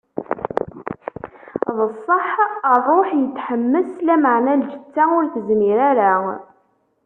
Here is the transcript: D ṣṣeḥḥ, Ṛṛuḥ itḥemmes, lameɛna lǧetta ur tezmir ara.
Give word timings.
D 1.77 1.79
ṣṣeḥḥ, 1.93 2.39
Ṛṛuḥ 2.79 3.09
itḥemmes, 3.23 3.91
lameɛna 4.05 4.53
lǧetta 4.61 5.03
ur 5.17 5.25
tezmir 5.33 5.79
ara. 5.89 6.11